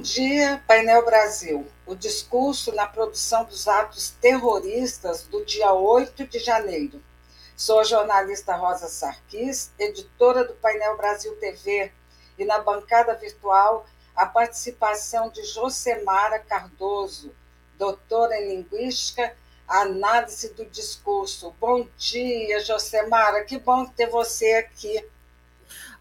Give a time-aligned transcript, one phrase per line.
[0.00, 1.66] Bom dia, Painel Brasil.
[1.84, 7.02] O discurso na produção dos atos terroristas do dia 8 de janeiro.
[7.54, 11.92] Sou a jornalista Rosa Sarquis, editora do Painel Brasil TV,
[12.38, 13.86] e na bancada virtual
[14.16, 17.30] a participação de Josemara Cardoso,
[17.76, 19.36] doutora em Linguística,
[19.68, 21.54] análise do discurso.
[21.60, 25.04] Bom dia, Josemara, que bom ter você aqui.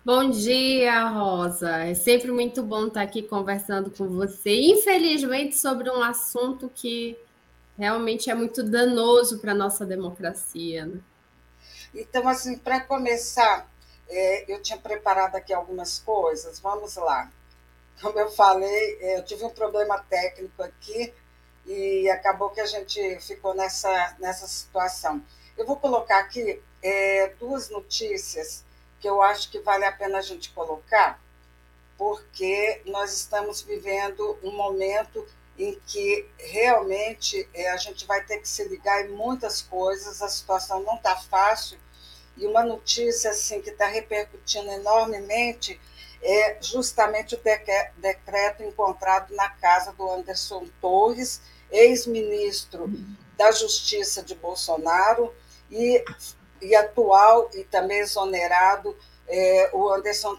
[0.06, 1.84] Bom dia, Rosa.
[1.84, 4.50] É sempre muito bom estar aqui conversando com você.
[4.50, 7.20] Infelizmente, sobre um assunto que
[7.78, 10.86] realmente é muito danoso para a nossa democracia.
[10.86, 11.02] Né?
[11.94, 13.70] Então, assim, para começar,
[14.08, 16.62] é, eu tinha preparado aqui algumas coisas.
[16.62, 17.30] Vamos lá.
[18.02, 21.14] Como eu falei, é, eu tive um problema técnico aqui
[21.66, 25.22] e acabou que a gente ficou nessa, nessa situação.
[25.58, 28.64] Eu vou colocar aqui é, duas notícias
[29.00, 31.22] que eu acho que vale a pena a gente colocar,
[31.98, 35.26] porque nós estamos vivendo um momento
[35.58, 40.30] em que realmente é, a gente vai ter que se ligar em muitas coisas, a
[40.30, 41.78] situação não está fácil,
[42.38, 45.80] e uma notícia assim que está repercutindo enormemente
[46.22, 47.42] é justamente o
[47.98, 52.90] decreto encontrado na casa do Anderson Torres, ex-ministro
[53.38, 55.34] da Justiça de Bolsonaro,
[55.70, 56.04] e
[56.62, 58.96] e atual e também exonerado
[59.28, 60.36] é, o Anderson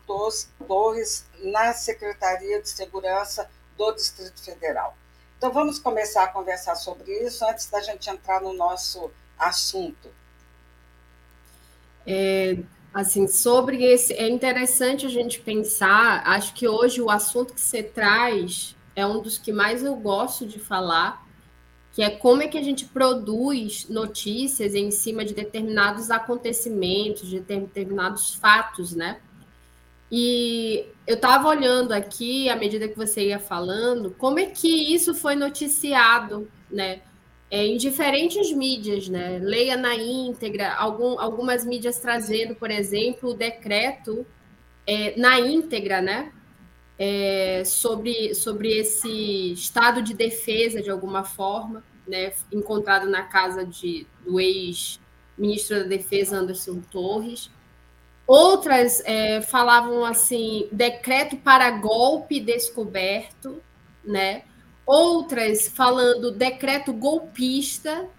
[0.67, 4.97] Torres na Secretaria de Segurança do Distrito Federal.
[5.39, 10.11] Então vamos começar a conversar sobre isso antes da gente entrar no nosso assunto.
[12.07, 12.59] É,
[12.93, 16.23] assim, sobre esse, é interessante a gente pensar.
[16.27, 20.47] Acho que hoje o assunto que você traz é um dos que mais eu gosto
[20.47, 21.27] de falar,
[21.93, 27.41] que é como é que a gente produz notícias em cima de determinados acontecimentos, de
[27.41, 29.21] determinados fatos, né?
[30.11, 35.15] E eu estava olhando aqui, à medida que você ia falando, como é que isso
[35.15, 37.01] foi noticiado, né?
[37.51, 39.39] É, em diferentes mídias, né?
[39.41, 44.25] Leia na íntegra, algum, algumas mídias trazendo, por exemplo, o decreto
[44.87, 46.33] é, na íntegra, né?
[47.03, 54.07] É, sobre, sobre esse estado de defesa, de alguma forma, né, encontrado na casa de,
[54.23, 57.51] do ex-ministro da Defesa, Anderson Torres.
[58.27, 63.63] Outras é, falavam assim, decreto para golpe descoberto,
[64.05, 64.43] né?
[64.85, 68.11] Outras falando decreto golpista,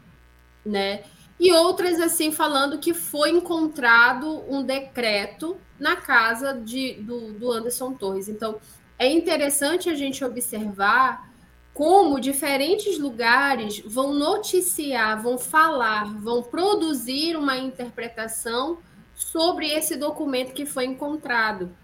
[0.65, 1.03] né?
[1.41, 7.93] E outras assim falando que foi encontrado um decreto na casa de, do, do Anderson
[7.93, 8.29] Torres.
[8.29, 8.61] Então,
[8.99, 11.33] é interessante a gente observar
[11.73, 18.77] como diferentes lugares vão noticiar, vão falar, vão produzir uma interpretação
[19.15, 21.75] sobre esse documento que foi encontrado.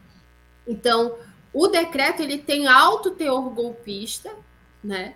[0.67, 1.17] Então,
[1.51, 4.31] o decreto ele tem alto teor golpista,
[4.83, 5.15] né?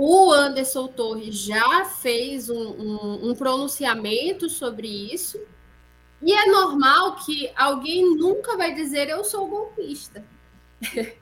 [0.00, 5.40] O Anderson Torres já fez um, um, um pronunciamento sobre isso,
[6.22, 10.24] e é normal que alguém nunca vai dizer eu sou golpista.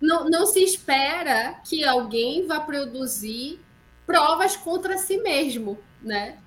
[0.00, 3.60] não, não se espera que alguém vá produzir
[4.06, 6.38] provas contra si mesmo, né?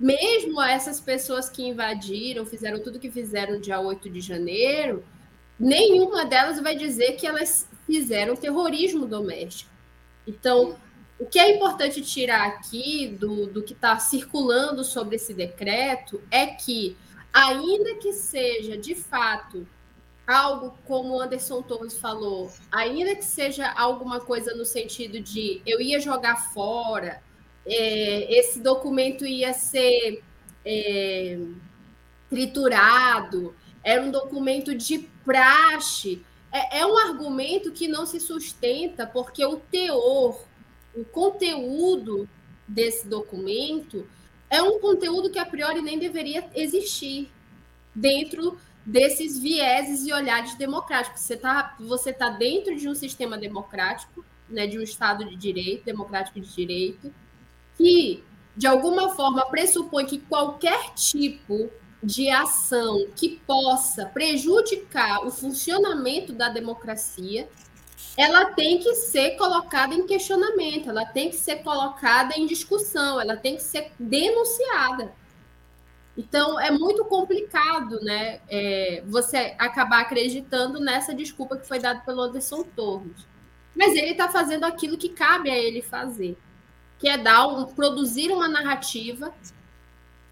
[0.00, 5.04] Mesmo essas pessoas que invadiram, fizeram tudo que fizeram dia 8 de janeiro,
[5.60, 9.70] nenhuma delas vai dizer que elas fizeram terrorismo doméstico.
[10.26, 10.78] Então,
[11.18, 16.46] o que é importante tirar aqui do, do que está circulando sobre esse decreto é
[16.46, 16.96] que
[17.32, 19.66] ainda que seja de fato
[20.26, 25.80] algo como o Anderson Torres falou, ainda que seja alguma coisa no sentido de eu
[25.80, 27.22] ia jogar fora,
[27.64, 30.22] é, esse documento ia ser
[30.64, 31.38] é,
[32.28, 36.24] triturado, era um documento de praxe.
[36.52, 40.40] É, é um argumento que não se sustenta, porque o teor,
[40.96, 42.28] o conteúdo
[42.66, 44.06] desse documento
[44.48, 47.30] é um conteúdo que a priori nem deveria existir
[47.94, 51.20] dentro desses vieses e olhares democráticos.
[51.20, 55.84] Você está você tá dentro de um sistema democrático, né, de um Estado de direito,
[55.84, 57.12] democrático de direito,
[57.76, 58.22] que,
[58.56, 61.68] de alguma forma, pressupõe que qualquer tipo
[62.02, 67.48] de ação que possa prejudicar o funcionamento da democracia
[68.16, 73.36] ela tem que ser colocada em questionamento, ela tem que ser colocada em discussão, ela
[73.36, 75.12] tem que ser denunciada.
[76.16, 78.40] Então é muito complicado, né?
[78.48, 83.26] É, você acabar acreditando nessa desculpa que foi dada pelo Anderson Torres.
[83.74, 86.38] Mas ele está fazendo aquilo que cabe a ele fazer,
[86.98, 89.34] que é dar um, produzir uma narrativa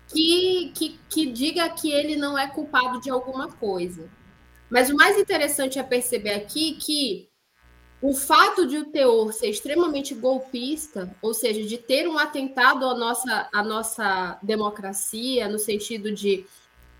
[0.08, 4.08] que, que, que diga que ele não é culpado de alguma coisa.
[4.70, 7.28] Mas o mais interessante é perceber aqui que
[8.04, 12.94] o fato de o teor ser extremamente golpista, ou seja, de ter um atentado à
[12.94, 16.44] nossa, à nossa democracia, no sentido de,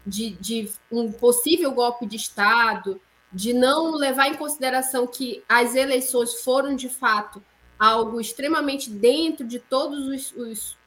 [0.07, 2.99] de, de um possível golpe de Estado,
[3.31, 7.45] de não levar em consideração que as eleições foram, de fato,
[7.79, 10.33] algo extremamente dentro de todas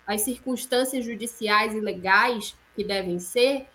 [0.08, 3.68] as circunstâncias judiciais e legais que devem ser,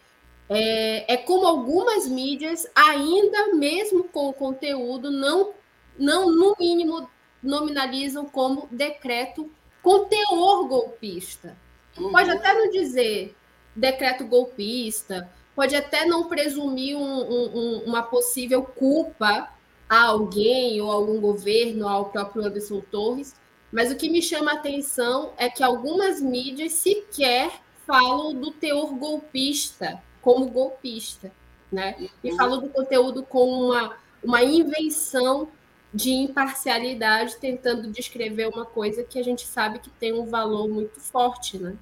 [0.49, 5.62] é, é como algumas mídias, ainda mesmo com o conteúdo, não
[5.99, 7.09] não, no mínimo,
[7.43, 9.51] nominalizam como decreto
[9.83, 11.57] com teor golpista.
[11.99, 12.13] Uhum.
[12.13, 13.35] Pode até não dizer
[13.75, 19.49] decreto golpista, pode até não presumir um, um, uma possível culpa
[19.89, 23.35] a alguém ou a algum governo, ao próprio Anderson Torres,
[23.71, 28.95] mas o que me chama a atenção é que algumas mídias sequer falam do teor
[28.95, 31.33] golpista como golpista,
[31.71, 31.97] né?
[32.23, 32.37] E uhum.
[32.37, 35.49] falam do conteúdo como uma, uma invenção
[35.93, 41.01] de imparcialidade, tentando descrever uma coisa que a gente sabe que tem um valor muito
[41.01, 41.77] forte, né?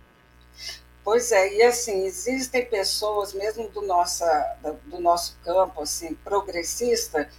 [1.03, 7.31] Pois é, e assim, existem pessoas, mesmo do, nossa, do nosso campo, assim, progressista,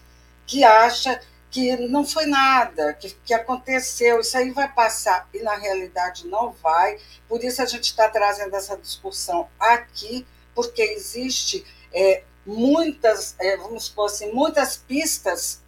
[0.47, 1.21] que acha
[1.51, 6.51] que não foi nada, que, que aconteceu, isso aí vai passar, e na realidade não
[6.51, 6.97] vai,
[7.27, 10.25] por isso a gente está trazendo essa discussão aqui,
[10.55, 15.60] porque existe é, muitas, é, vamos supor assim, muitas pistas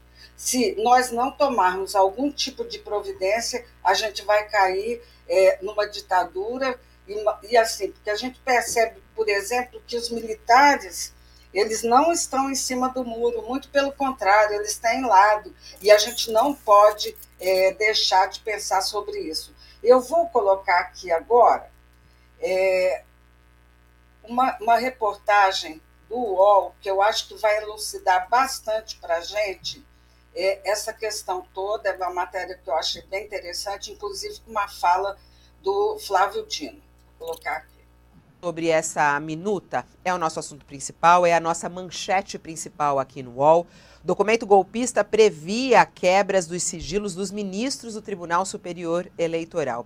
[0.44, 6.78] se nós não tomarmos algum tipo de providência, a gente vai cair é, numa ditadura
[7.08, 7.16] e,
[7.50, 11.14] e, assim, porque a gente percebe, por exemplo, que os militares
[11.54, 15.98] eles não estão em cima do muro, muito pelo contrário, eles têm lado e a
[15.98, 19.56] gente não pode é, deixar de pensar sobre isso.
[19.82, 21.72] Eu vou colocar aqui agora
[22.42, 23.04] é,
[24.22, 29.82] uma, uma reportagem do UOL que eu acho que vai elucidar bastante para a gente
[30.36, 35.18] essa questão toda é uma matéria que eu achei bem interessante, inclusive com uma fala
[35.62, 36.82] do Flávio Dino.
[37.20, 37.74] Vou colocar aqui.
[38.42, 43.38] Sobre essa minuta, é o nosso assunto principal, é a nossa manchete principal aqui no
[43.38, 43.66] UOL.
[44.04, 49.86] Documento golpista previa quebras dos sigilos dos ministros do Tribunal Superior Eleitoral.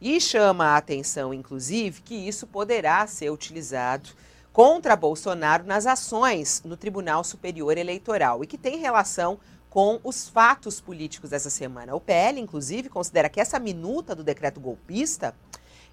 [0.00, 4.10] E chama a atenção, inclusive, que isso poderá ser utilizado
[4.52, 9.38] contra Bolsonaro nas ações no Tribunal Superior Eleitoral e que tem relação
[9.72, 11.94] com os fatos políticos dessa semana.
[11.94, 15.34] O PL, inclusive, considera que essa minuta do decreto golpista,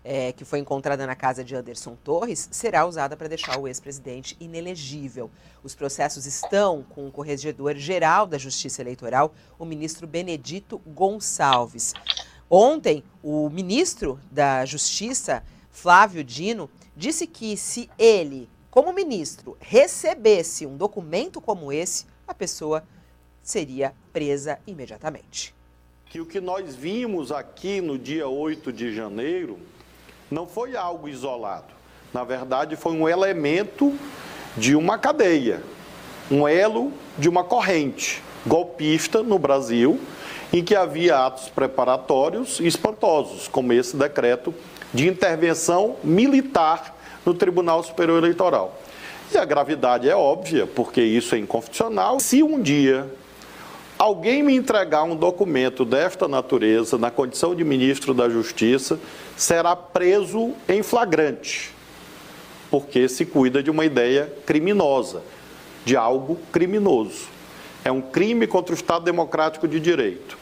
[0.04, 4.36] é, que foi encontrada na casa de Anderson Torres, será usada para deixar o ex-presidente
[4.38, 5.32] inelegível.
[5.64, 11.94] Os processos estão com o corregedor-geral da Justiça Eleitoral, o ministro Benedito Gonçalves.
[12.50, 15.42] Ontem, o ministro da Justiça,
[15.72, 22.84] Flávio Dino, disse que se ele, como ministro, recebesse um documento como esse, a pessoa
[23.50, 25.56] seria presa imediatamente.
[26.06, 29.58] Que o que nós vimos aqui no dia 8 de janeiro
[30.30, 31.74] não foi algo isolado.
[32.14, 33.98] Na verdade, foi um elemento
[34.56, 35.64] de uma cadeia,
[36.30, 40.00] um elo de uma corrente golpista no Brasil,
[40.54, 44.54] em que havia atos preparatórios espantosos, como esse decreto
[44.94, 48.80] de intervenção militar no Tribunal Superior Eleitoral.
[49.34, 52.20] E a gravidade é óbvia, porque isso é inconstitucional.
[52.20, 53.08] Se um dia
[54.00, 58.98] alguém me entregar um documento desta natureza, na condição de ministro da Justiça,
[59.36, 61.76] será preso em flagrante,
[62.72, 65.22] porque se cuida de uma ideia criminosa,
[65.84, 67.28] de algo criminoso.
[67.84, 70.38] É um crime contra o Estado Democrático de Direito.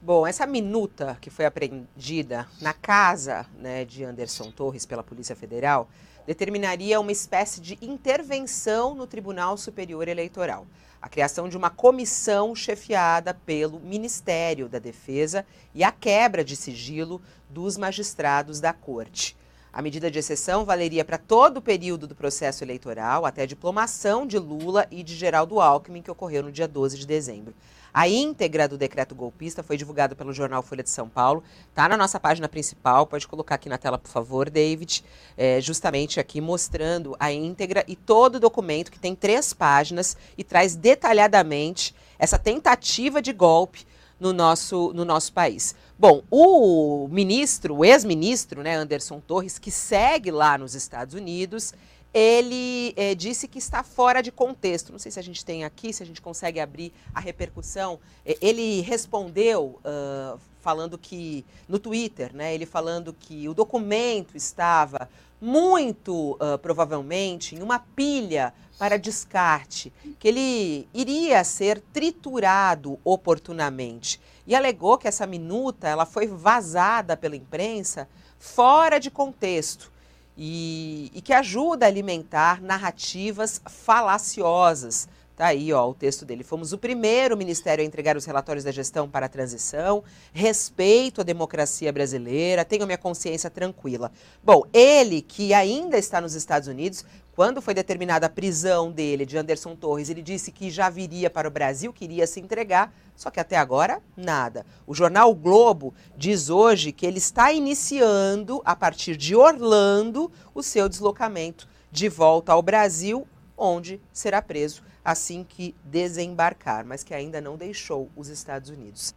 [0.00, 5.88] Bom, essa minuta que foi apreendida na casa né, de Anderson Torres pela Polícia Federal
[6.26, 10.66] determinaria uma espécie de intervenção no Tribunal Superior Eleitoral
[11.06, 17.22] a criação de uma comissão chefiada pelo Ministério da Defesa e a quebra de sigilo
[17.48, 19.36] dos magistrados da Corte.
[19.72, 24.26] A medida de exceção valeria para todo o período do processo eleitoral, até a diplomação
[24.26, 27.54] de Lula e de Geraldo Alckmin, que ocorreu no dia 12 de dezembro.
[27.96, 31.42] A íntegra do decreto golpista foi divulgada pelo jornal Folha de São Paulo.
[31.70, 33.06] Está na nossa página principal.
[33.06, 35.02] Pode colocar aqui na tela, por favor, David.
[35.34, 40.44] É, justamente aqui mostrando a íntegra e todo o documento que tem três páginas e
[40.44, 43.86] traz detalhadamente essa tentativa de golpe
[44.20, 45.74] no nosso, no nosso país.
[45.98, 51.72] Bom, o ministro, o ex-ministro, né, Anderson Torres, que segue lá nos Estados Unidos,
[52.18, 54.90] ele é, disse que está fora de contexto.
[54.90, 58.00] Não sei se a gente tem aqui, se a gente consegue abrir a repercussão.
[58.24, 65.10] É, ele respondeu uh, falando que, no Twitter, né, ele falando que o documento estava
[65.38, 74.18] muito uh, provavelmente em uma pilha para descarte, que ele iria ser triturado oportunamente.
[74.46, 78.08] E alegou que essa minuta ela foi vazada pela imprensa
[78.38, 79.94] fora de contexto
[80.36, 85.08] e, e que ajuda a alimentar narrativas falaciosas.
[85.36, 86.42] Tá aí, ó, o texto dele.
[86.42, 90.02] Fomos o primeiro ministério a entregar os relatórios da gestão para a transição.
[90.32, 94.10] Respeito a democracia brasileira, tenho minha consciência tranquila.
[94.42, 97.04] Bom, ele que ainda está nos Estados Unidos,
[97.36, 101.46] quando foi determinada a prisão dele, de Anderson Torres, ele disse que já viria para
[101.46, 104.64] o Brasil, queria se entregar, só que até agora, nada.
[104.86, 110.62] O jornal o Globo diz hoje que ele está iniciando, a partir de Orlando, o
[110.62, 117.38] seu deslocamento de volta ao Brasil, onde será preso assim que desembarcar, mas que ainda
[117.38, 119.14] não deixou os Estados Unidos.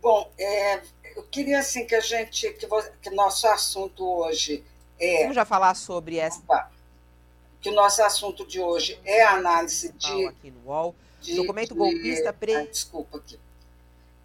[0.00, 0.80] Bom, é,
[1.16, 2.68] eu queria assim que a gente, que,
[3.02, 4.64] que nosso assunto hoje
[4.98, 6.70] é, Vamos já falar sobre essa.
[7.60, 10.26] Que o nosso assunto de hoje é a análise de.
[10.26, 10.94] Aqui no UOL.
[11.20, 12.32] De, documento de, golpista.
[12.32, 12.54] Pre...
[12.54, 13.38] Ah, desculpa aqui.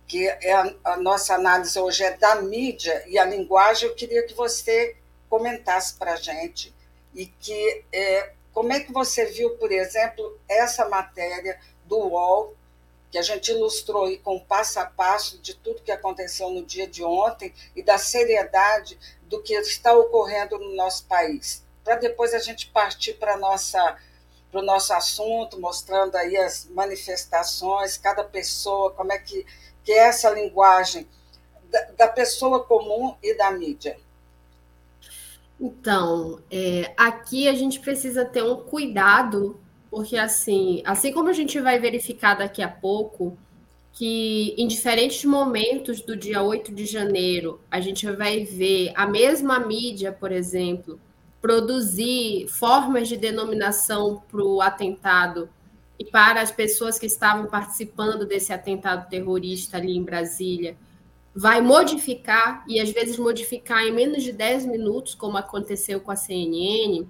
[0.07, 3.87] Que é a, a, nossa análise hoje é da mídia e a linguagem.
[3.87, 4.95] Eu queria que você
[5.29, 6.73] comentasse para a gente
[7.13, 12.55] e que é, como é que você viu, por exemplo, essa matéria do UOL
[13.09, 16.87] que a gente ilustrou aí com passo a passo de tudo que aconteceu no dia
[16.87, 18.97] de ontem e da seriedade
[19.31, 23.97] do que está ocorrendo no nosso país, para depois a gente partir para nossa
[24.51, 29.45] para o nosso assunto, mostrando aí as manifestações, cada pessoa, como é que,
[29.81, 31.07] que é essa linguagem
[31.71, 33.97] da, da pessoa comum e da mídia.
[35.57, 39.57] Então, é, aqui a gente precisa ter um cuidado
[39.91, 43.37] porque assim, assim como a gente vai verificar daqui a pouco,
[43.93, 49.59] que em diferentes momentos do dia 8 de janeiro, a gente vai ver a mesma
[49.59, 50.99] mídia, por exemplo,
[51.41, 55.49] produzir formas de denominação para o atentado
[55.99, 60.75] e para as pessoas que estavam participando desse atentado terrorista ali em Brasília,
[61.33, 66.15] vai modificar, e às vezes modificar em menos de 10 minutos, como aconteceu com a
[66.15, 67.07] CNN.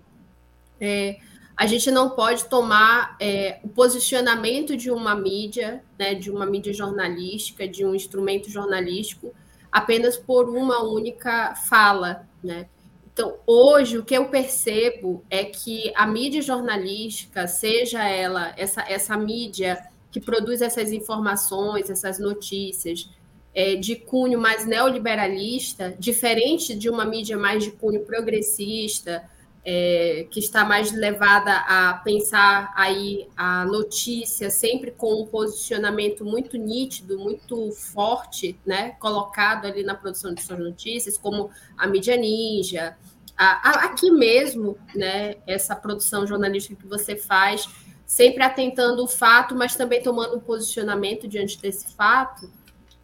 [0.80, 1.18] É,
[1.62, 6.74] a gente não pode tomar é, o posicionamento de uma mídia, né, de uma mídia
[6.74, 9.32] jornalística, de um instrumento jornalístico,
[9.72, 12.28] apenas por uma única fala.
[12.44, 12.66] Né?
[13.14, 19.16] Então, hoje, o que eu percebo é que a mídia jornalística, seja ela essa, essa
[19.16, 19.78] mídia
[20.12, 23.08] que produz essas informações, essas notícias,
[23.54, 29.30] é, de cunho mais neoliberalista, diferente de uma mídia mais de cunho progressista,
[29.64, 36.58] é, que está mais levada a pensar aí a notícia sempre com um posicionamento muito
[36.58, 42.98] nítido, muito forte, né, colocado ali na produção de suas notícias, como a mídia ninja,
[43.38, 47.70] a, a, aqui mesmo, né, essa produção jornalística que você faz,
[48.06, 52.52] sempre atentando o fato, mas também tomando um posicionamento diante desse fato.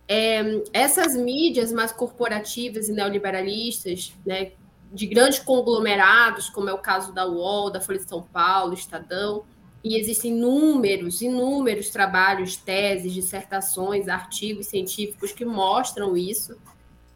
[0.07, 4.51] É, essas mídias mais corporativas e neoliberalistas, né,
[4.91, 9.44] de grandes conglomerados, como é o caso da UOL, da Folha de São Paulo, Estadão,
[9.84, 16.58] e existem inúmeros, inúmeros trabalhos, teses, dissertações, artigos científicos que mostram isso.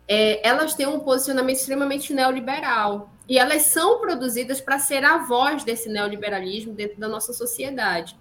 [0.07, 5.63] É, elas têm um posicionamento extremamente neoliberal e elas são produzidas para ser a voz
[5.63, 8.17] desse neoliberalismo dentro da nossa sociedade.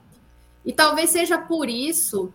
[0.65, 2.33] E talvez seja por isso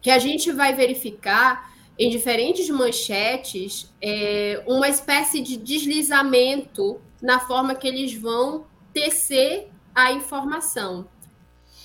[0.00, 7.74] que a gente vai verificar em diferentes manchetes é, uma espécie de deslizamento na forma
[7.74, 11.08] que eles vão tecer a informação.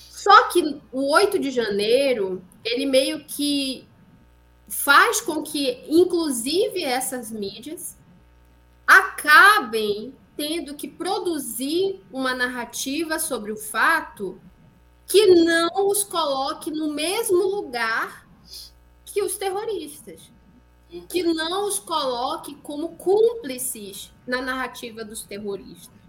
[0.10, 3.88] Só que o 8 de janeiro, ele meio que
[4.68, 7.98] faz com que, inclusive, essas mídias
[8.86, 14.40] acabem tendo que produzir uma narrativa sobre o fato
[15.06, 18.29] que não os coloque no mesmo lugar
[19.10, 20.32] que os terroristas,
[21.08, 26.00] que não os coloque como cúmplices na narrativa dos terroristas.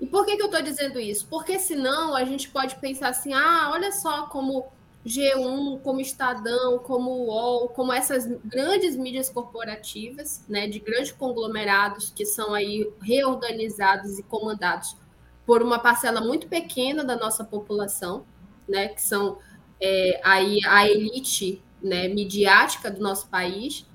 [0.00, 1.26] E por que, que eu estou dizendo isso?
[1.28, 4.66] Porque senão a gente pode pensar assim, ah, olha só como
[5.06, 12.24] G1, como Estadão, como UOL, como essas grandes mídias corporativas, né, de grandes conglomerados que
[12.24, 14.96] são aí reorganizados e comandados
[15.44, 18.24] por uma parcela muito pequena da nossa população,
[18.68, 19.38] né, que são
[19.80, 23.86] é, aí a elite né, midiática do nosso país,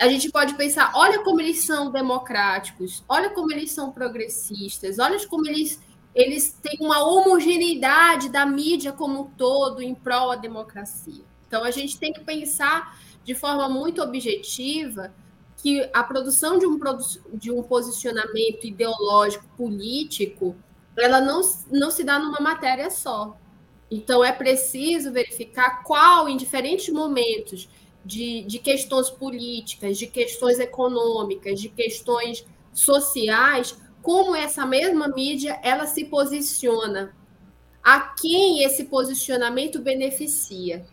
[0.00, 5.24] a gente pode pensar, olha como eles são democráticos, olha como eles são progressistas, olha
[5.28, 5.80] como eles,
[6.14, 11.24] eles têm uma homogeneidade da mídia como um todo em prol da democracia.
[11.46, 15.14] Então, a gente tem que pensar de forma muito objetiva
[15.58, 16.78] que a produção de um,
[17.34, 20.56] de um posicionamento ideológico político
[20.96, 23.36] ela não, não se dá numa matéria só.
[23.92, 27.68] Então, é preciso verificar qual, em diferentes momentos
[28.02, 35.86] de, de questões políticas, de questões econômicas, de questões sociais, como essa mesma mídia ela
[35.86, 37.14] se posiciona,
[37.84, 40.86] a quem esse posicionamento beneficia,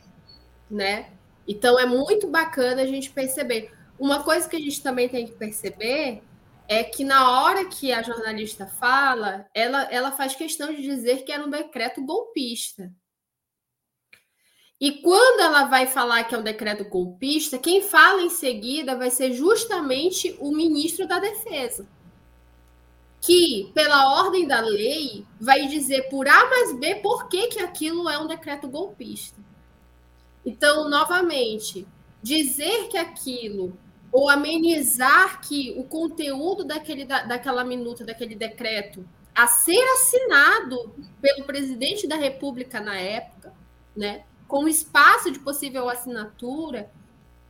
[0.69, 1.11] né?
[1.47, 3.71] Então é muito bacana a gente perceber.
[3.97, 6.21] Uma coisa que a gente também tem que perceber
[6.69, 11.31] é que na hora que a jornalista fala, ela, ela faz questão de dizer que
[11.31, 12.93] era um decreto golpista.
[14.79, 19.09] E quando ela vai falar que é um decreto golpista, quem fala em seguida vai
[19.09, 21.87] ser justamente o ministro da Defesa.
[23.19, 28.07] Que, pela ordem da lei, vai dizer por A mais B por que, que aquilo
[28.07, 29.41] é um decreto golpista.
[30.45, 31.85] Então, novamente,
[32.21, 33.75] dizer que aquilo
[34.11, 41.45] ou amenizar que o conteúdo daquele, da, daquela minuta, daquele decreto, a ser assinado pelo
[41.45, 43.53] presidente da República na época,
[43.95, 46.91] né, com espaço de possível assinatura,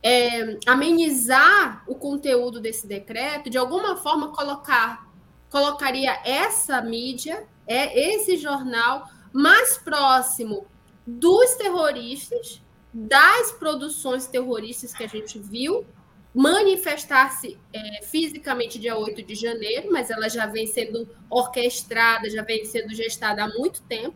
[0.02, 5.08] é, amenizar o conteúdo desse decreto, de alguma forma colocar
[5.50, 10.64] colocaria essa mídia, é esse jornal mais próximo
[11.04, 12.62] dos terroristas,
[12.92, 15.84] das produções terroristas que a gente viu
[16.34, 22.64] manifestar-se é, fisicamente dia 8 de janeiro, mas ela já vem sendo orquestrada, já vem
[22.64, 24.14] sendo gestada há muito tempo,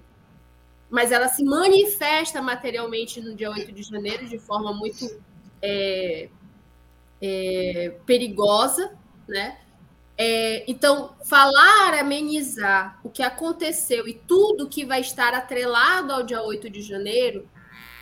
[0.88, 5.20] mas ela se manifesta materialmente no dia 8 de janeiro de forma muito
[5.60, 6.28] é,
[7.20, 9.58] é, perigosa, né?
[10.16, 16.40] É, então, falar, amenizar o que aconteceu e tudo que vai estar atrelado ao dia
[16.40, 17.48] 8 de janeiro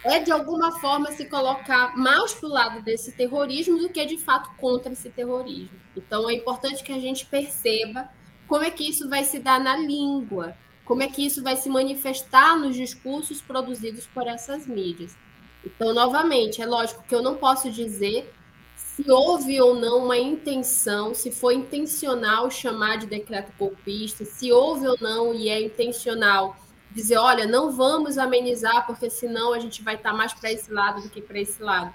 [0.04, 4.18] é, de alguma forma, se colocar mais para o lado desse terrorismo do que, de
[4.18, 5.78] fato, contra esse terrorismo.
[5.96, 8.08] Então, é importante que a gente perceba
[8.48, 11.68] como é que isso vai se dar na língua, como é que isso vai se
[11.68, 15.16] manifestar nos discursos produzidos por essas mídias.
[15.64, 18.32] Então, novamente, é lógico que eu não posso dizer
[18.76, 24.86] se houve ou não uma intenção, se foi intencional chamar de decreto golpista, se houve
[24.86, 26.56] ou não e é intencional
[26.94, 31.02] dizer, olha, não vamos amenizar, porque senão a gente vai estar mais para esse lado
[31.02, 31.92] do que para esse lado.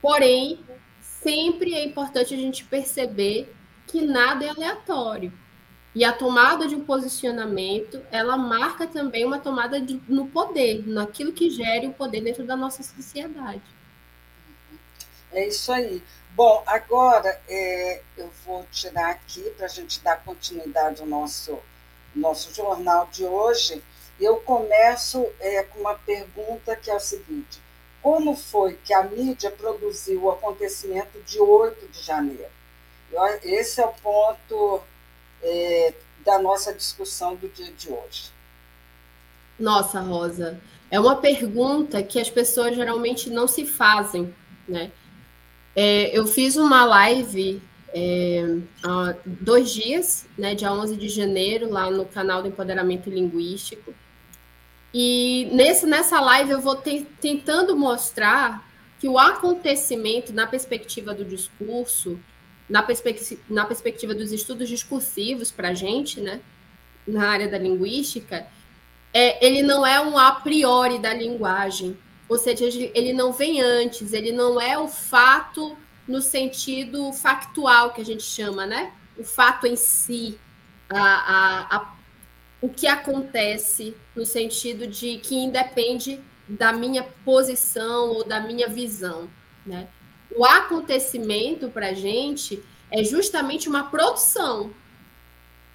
[0.00, 0.64] Porém,
[1.00, 3.52] sempre é importante a gente perceber
[3.86, 5.32] que nada é aleatório.
[5.92, 11.32] E a tomada de um posicionamento, ela marca também uma tomada de, no poder, naquilo
[11.32, 13.62] que gere o poder dentro da nossa sociedade.
[15.32, 16.02] É isso aí.
[16.34, 21.58] Bom, agora é, eu vou tirar aqui para a gente dar continuidade ao nosso,
[22.14, 23.82] nosso jornal de hoje
[24.20, 27.60] eu começo é, com uma pergunta que é o seguinte:
[28.02, 32.50] como foi que a mídia produziu o acontecimento de 8 de janeiro?
[33.42, 34.80] Esse é o ponto
[35.42, 38.30] é, da nossa discussão do dia de hoje.
[39.58, 44.34] Nossa, Rosa, é uma pergunta que as pessoas geralmente não se fazem,
[44.66, 44.90] né?
[45.76, 51.90] É, eu fiz uma live é, há dois dias, né, dia 11 de janeiro, lá
[51.90, 53.94] no canal do Empoderamento Linguístico,
[54.92, 61.24] e nesse, nessa live eu vou te, tentando mostrar que o acontecimento, na perspectiva do
[61.24, 62.18] discurso,
[62.68, 66.40] na, perspectiva, na perspectiva dos estudos discursivos para a gente, né,
[67.06, 68.46] na área da linguística,
[69.12, 71.96] é, ele não é um a priori da linguagem,
[72.28, 75.76] ou seja, ele não vem antes, ele não é o fato
[76.06, 78.92] no sentido factual que a gente chama, né?
[79.16, 80.38] O fato em si,
[80.88, 81.94] a, a, a
[82.60, 89.30] o que acontece no sentido de que independe da minha posição ou da minha visão,
[89.64, 89.88] né?
[90.36, 94.72] O acontecimento para gente é justamente uma produção,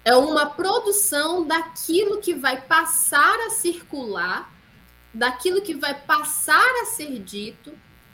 [0.04, 4.52] é uma produção daquilo que vai passar a circular,
[5.12, 7.72] daquilo que vai passar a ser dito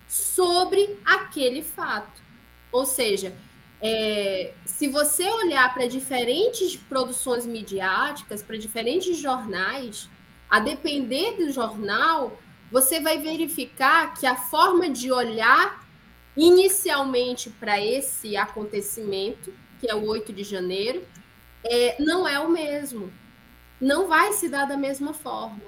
[0.08, 2.22] sobre aquele fato.
[2.70, 3.34] Ou seja,
[3.82, 10.08] é, se você olhar para diferentes produções midiáticas, para diferentes jornais,
[10.48, 12.38] a depender do jornal,
[12.70, 15.84] você vai verificar que a forma de olhar
[16.36, 21.04] inicialmente para esse acontecimento, que é o 8 de janeiro,
[21.64, 23.12] é, não é o mesmo.
[23.80, 25.62] Não vai se dar da mesma forma.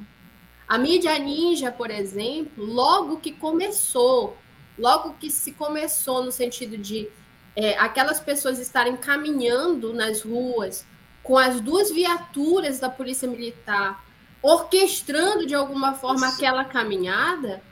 [0.68, 4.38] A mídia ninja, por exemplo, logo que começou
[4.78, 7.08] logo que se começou no sentido de
[7.56, 10.84] é, aquelas pessoas estarem caminhando nas ruas
[11.22, 14.04] com as duas viaturas da Polícia Militar,
[14.42, 16.36] orquestrando de alguma forma Isso.
[16.36, 17.62] aquela caminhada,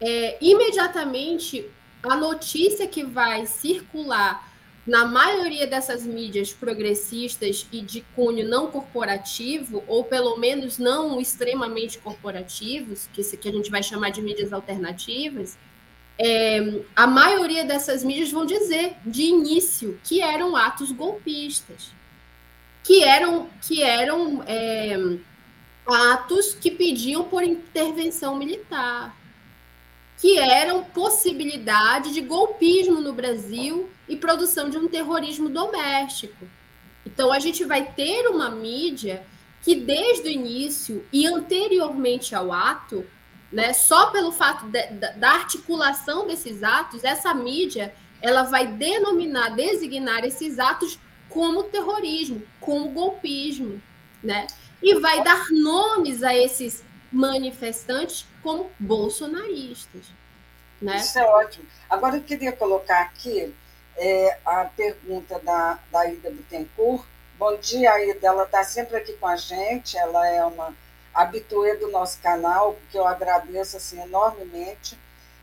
[0.00, 1.66] é, imediatamente
[2.02, 4.48] a notícia que vai circular
[4.86, 11.98] na maioria dessas mídias progressistas e de cunho não corporativo, ou pelo menos não extremamente
[11.98, 15.56] corporativos, que, que a gente vai chamar de mídias alternativas,
[16.22, 21.92] é, a maioria dessas mídias vão dizer de início que eram atos golpistas,
[22.84, 24.98] que eram, que eram é,
[25.86, 29.16] atos que pediam por intervenção militar,
[30.18, 36.46] que eram possibilidade de golpismo no Brasil e produção de um terrorismo doméstico.
[37.06, 39.24] Então, a gente vai ter uma mídia
[39.62, 43.06] que, desde o início e anteriormente ao ato,
[43.52, 44.82] né, só pelo fato de,
[45.16, 52.90] da articulação desses atos, essa mídia ela vai denominar, designar esses atos como terrorismo, como
[52.90, 53.80] golpismo,
[54.22, 54.46] né?
[54.82, 60.06] E vai dar nomes a esses manifestantes como bolsonaristas.
[60.80, 60.96] Né?
[60.98, 61.66] Isso é ótimo.
[61.88, 63.54] Agora eu queria colocar aqui
[63.96, 67.04] é, a pergunta da, da Ida Bittencourt.
[67.38, 68.26] Bom dia, Ida.
[68.26, 69.96] Ela está sempre aqui com a gente.
[69.96, 70.74] Ela é uma
[71.14, 74.98] habituê do nosso canal, que eu agradeço assim, enormemente.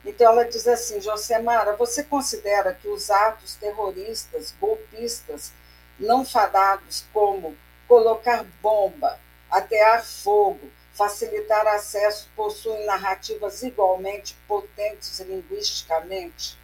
[0.05, 5.51] Então, ela diz assim: Josemara, você considera que os atos terroristas, golpistas,
[5.99, 7.55] não fadados, como
[7.87, 16.57] colocar bomba, atear fogo, facilitar acesso, possuem narrativas igualmente potentes linguisticamente?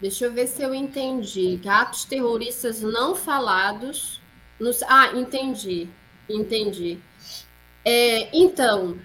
[0.00, 1.60] Deixa eu ver se eu entendi.
[1.66, 4.20] Atos terroristas não falados.
[4.58, 4.82] Nos...
[4.82, 5.88] Ah, entendi.
[6.28, 7.00] Entendi.
[7.88, 8.98] É, então,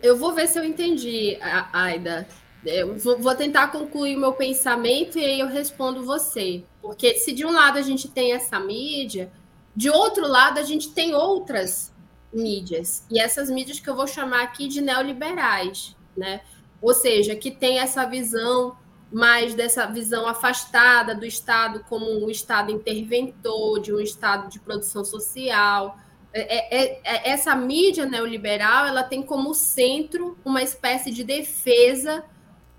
[0.00, 1.36] eu vou ver se eu entendi,
[1.72, 2.28] Aida.
[2.64, 6.62] Eu vou tentar concluir o meu pensamento e aí eu respondo você.
[6.80, 9.32] Porque se de um lado a gente tem essa mídia,
[9.74, 11.92] de outro lado a gente tem outras
[12.32, 13.04] mídias.
[13.10, 16.40] E essas mídias que eu vou chamar aqui de neoliberais, né?
[16.80, 18.76] Ou seja, que tem essa visão
[19.10, 25.04] mais dessa visão afastada do Estado como um Estado interventor, de um Estado de produção
[25.04, 25.98] social.
[26.34, 32.24] É, é, é, essa mídia neoliberal ela tem como centro uma espécie de defesa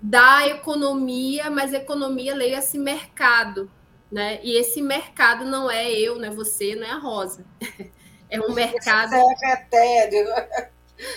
[0.00, 3.70] da economia, mas economia leia-se mercado,
[4.10, 4.40] né?
[4.42, 7.44] E esse mercado não é eu, não é você, não é a Rosa.
[8.30, 9.14] É um mercado.
[9.14, 10.26] Esse é etéreo.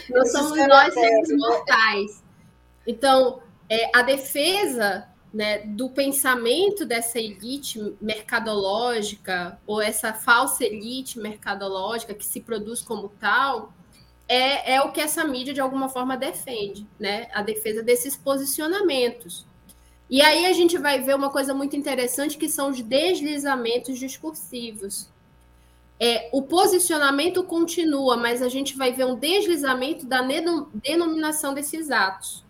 [0.10, 2.24] Não somos nós seres mortais.
[2.86, 12.14] Então, é, a defesa né, do pensamento dessa elite mercadológica, ou essa falsa elite mercadológica
[12.14, 13.74] que se produz como tal,
[14.28, 17.28] é, é o que essa mídia, de alguma forma, defende, né?
[17.34, 19.46] A defesa desses posicionamentos.
[20.10, 25.10] E aí a gente vai ver uma coisa muito interessante, que são os deslizamentos discursivos.
[26.00, 30.22] É, o posicionamento continua, mas a gente vai ver um deslizamento da
[30.74, 32.46] denominação desses atos.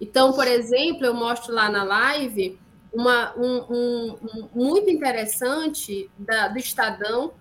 [0.00, 2.58] Então, por exemplo, eu mostro lá na live
[2.92, 7.32] uma, um, um, um muito interessante da, do Estadão,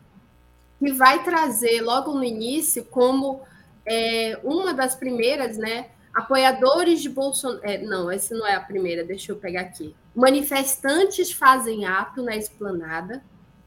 [0.80, 3.42] que vai trazer logo no início como
[3.86, 5.90] é, uma das primeiras, né?
[6.14, 7.62] Apoiadores de Bolsonaro.
[7.64, 9.96] É, não, essa não é a primeira, deixa eu pegar aqui.
[10.16, 13.24] Manifestantes fazem ato na esplanada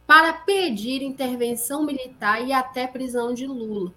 [0.06, 3.92] para pedir intervenção militar e até prisão de Lula.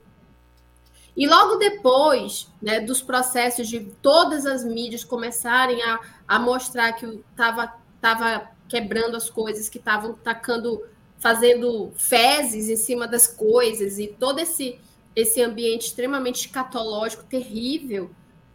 [1.16, 7.06] E logo depois né, dos processos de todas as mídias começarem a, a mostrar que
[7.32, 10.84] estava tava quebrando as coisas, que estavam tacando,
[11.20, 14.80] fazendo fezes em cima das coisas, e todo esse,
[15.16, 18.12] esse ambiente extremamente escatológico, terrível,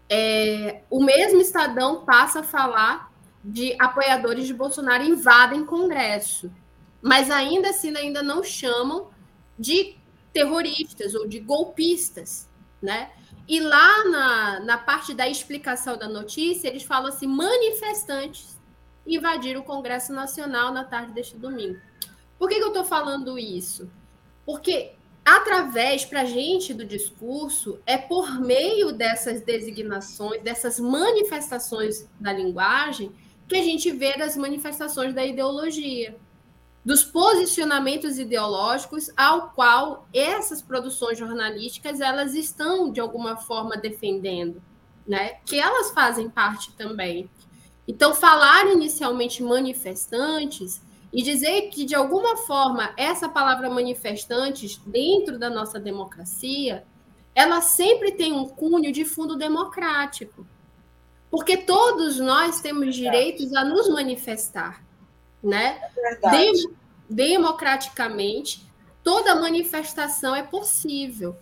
[0.08, 6.50] é, o mesmo Estadão passa a falar de apoiadores de Bolsonaro invadem Congresso.
[7.00, 9.08] Mas ainda assim ainda não chamam
[9.58, 9.96] de
[10.32, 12.47] terroristas ou de golpistas
[12.80, 13.10] né?
[13.46, 18.58] E lá na, na parte da explicação da notícia, eles falam assim: manifestantes
[19.06, 21.78] invadiram o Congresso Nacional na tarde deste domingo.
[22.38, 23.90] Por que, que eu estou falando isso?
[24.44, 24.92] Porque
[25.24, 33.12] através para a gente do discurso é por meio dessas designações, dessas manifestações da linguagem,
[33.48, 36.16] que a gente vê as manifestações da ideologia
[36.88, 44.62] dos posicionamentos ideológicos ao qual essas produções jornalísticas elas estão de alguma forma defendendo,
[45.06, 45.34] né?
[45.44, 47.28] Que elas fazem parte também.
[47.86, 50.80] Então, falar inicialmente manifestantes
[51.12, 56.86] e dizer que de alguma forma essa palavra manifestantes dentro da nossa democracia,
[57.34, 60.46] ela sempre tem um cunho de fundo democrático.
[61.30, 64.82] Porque todos nós temos direitos a nos manifestar,
[65.42, 65.80] né?
[65.98, 66.52] É Dem
[67.08, 68.70] democraticamente,
[69.02, 71.36] toda manifestação é possível.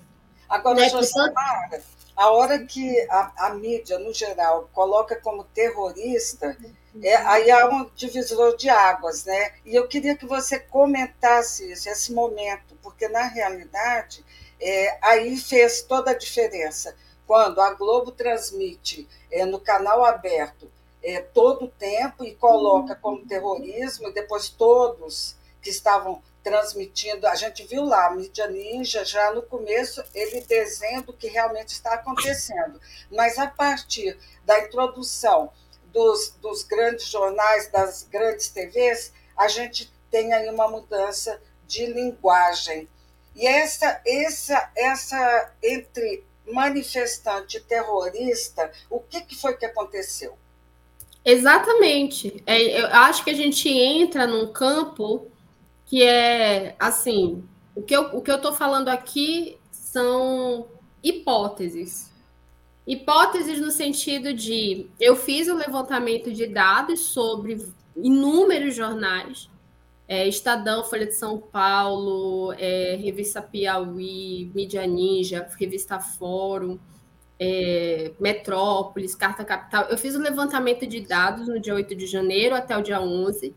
[0.49, 0.89] Agora, né?
[0.89, 1.83] Josimara,
[2.17, 6.57] a hora que a, a, mídia, no geral, coloca como terrorista,
[7.03, 9.55] é, aí há um divisor de águas, né?
[9.65, 14.25] E eu queria que você comentasse isso, esse momento, porque, na realidade,
[14.61, 16.97] é, aí fez toda a diferença.
[17.27, 20.71] Quando a Globo transmite é, no canal aberto
[21.07, 27.37] é, todo o tempo e coloca como terrorismo, e depois todos que estavam transmitindo, a
[27.37, 31.95] gente viu lá, a mídia ninja, já no começo, ele desenhando o que realmente está
[31.95, 32.81] acontecendo.
[33.09, 35.53] Mas a partir da introdução
[35.93, 42.89] dos, dos grandes jornais, das grandes TVs, a gente tem aí uma mudança de linguagem.
[43.37, 50.37] E essa, essa, essa entre manifestante e terrorista, o que, que foi que aconteceu?
[51.27, 52.43] Exatamente.
[52.47, 55.27] É, eu acho que a gente entra num campo
[55.85, 57.45] que é assim.
[57.75, 60.69] O que eu estou falando aqui são
[61.03, 62.11] hipóteses.
[62.87, 69.51] Hipóteses no sentido de eu fiz o um levantamento de dados sobre inúmeros jornais
[70.09, 76.79] é, Estadão, Folha de São Paulo, é, Revista Piauí, Mídia Ninja, Revista Fórum,
[77.39, 79.85] é, Metrópolis, Carta Capital.
[79.85, 83.55] Eu fiz um levantamento de dados no dia 8 de janeiro até o dia 11,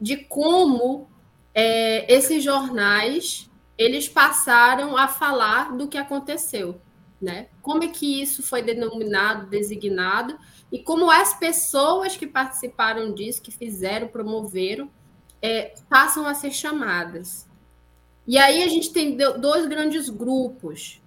[0.00, 1.08] de como
[1.54, 6.80] é, esses jornais eles passaram a falar do que aconteceu,
[7.20, 7.48] né?
[7.62, 10.38] Como é que isso foi denominado, designado,
[10.70, 14.90] e como as pessoas que participaram disso, que fizeram, promoveram,
[15.40, 17.48] é, passam a ser chamadas.
[18.26, 21.00] E aí a gente tem dois grandes grupos,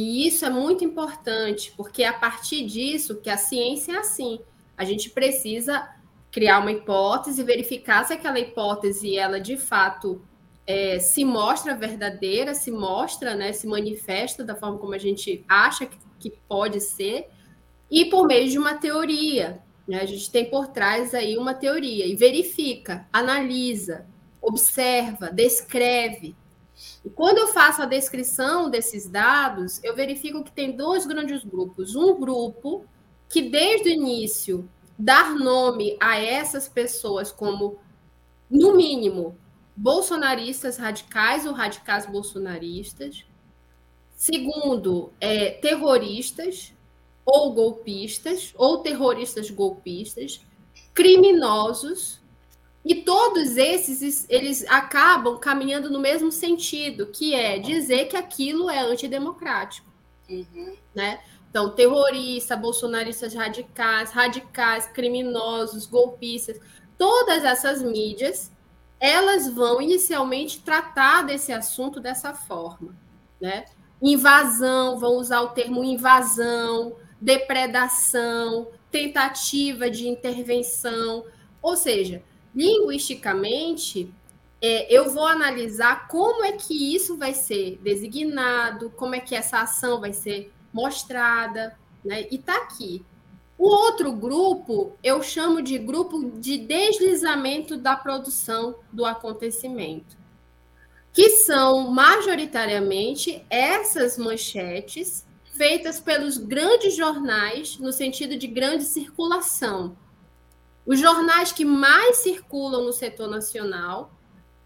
[0.00, 4.38] e isso é muito importante, porque é a partir disso que a ciência é assim.
[4.76, 5.92] A gente precisa
[6.30, 10.22] criar uma hipótese, verificar se aquela hipótese ela de fato
[10.64, 15.84] é, se mostra verdadeira, se mostra, né, se manifesta da forma como a gente acha
[15.84, 17.26] que, que pode ser,
[17.90, 19.60] e por meio de uma teoria.
[19.88, 20.00] Né?
[20.00, 24.06] A gente tem por trás aí uma teoria e verifica, analisa,
[24.40, 26.36] observa, descreve.
[27.04, 31.96] E quando eu faço a descrição desses dados, eu verifico que tem dois grandes grupos.
[31.96, 32.84] Um grupo
[33.28, 37.78] que desde o início dar nome a essas pessoas como,
[38.50, 39.36] no mínimo,
[39.76, 43.24] bolsonaristas radicais ou radicais bolsonaristas.
[44.16, 46.72] Segundo, é, terroristas,
[47.24, 50.40] ou golpistas, ou terroristas golpistas,
[50.92, 52.20] criminosos,
[52.84, 58.80] e todos esses eles acabam caminhando no mesmo sentido, que é dizer que aquilo é
[58.80, 59.88] antidemocrático.
[60.28, 60.74] Uhum.
[60.94, 61.20] Né?
[61.50, 66.60] Então, terrorista, bolsonaristas radicais, radicais, criminosos, golpistas,
[66.96, 68.52] todas essas mídias,
[69.00, 72.94] elas vão inicialmente tratar desse assunto dessa forma,
[73.40, 73.64] né?
[74.02, 81.24] Invasão, vão usar o termo invasão, depredação, tentativa de intervenção.
[81.62, 82.22] Ou seja,
[82.54, 84.12] linguisticamente,
[84.60, 89.60] é, eu vou analisar como é que isso vai ser designado, como é que essa
[89.60, 92.26] ação vai ser mostrada, né?
[92.30, 93.04] E está aqui.
[93.56, 100.16] O outro grupo eu chamo de grupo de deslizamento da produção do acontecimento,
[101.12, 105.26] que são majoritariamente essas manchetes
[105.58, 109.96] feitas pelos grandes jornais, no sentido de grande circulação.
[110.88, 114.10] Os jornais que mais circulam no setor nacional,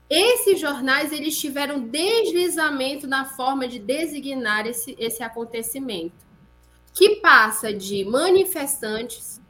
[0.09, 6.25] esses jornais eles tiveram deslizamento na forma de designar esse, esse acontecimento,
[6.95, 9.41] que passa de manifestantes